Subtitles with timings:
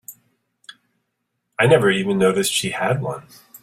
[1.59, 3.27] I never even noticed she had one.